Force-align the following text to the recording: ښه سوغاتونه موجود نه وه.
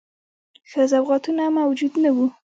ښه 0.69 0.83
سوغاتونه 0.91 1.43
موجود 1.57 1.93
نه 2.03 2.09
وه. 2.15 2.27